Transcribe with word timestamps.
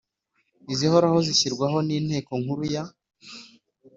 izihoraho 0.73 1.17
zishyirwaho 1.27 1.77
n 1.87 1.89
Inteko 1.97 2.31
Nkuru 2.41 2.63
ya 2.73 2.83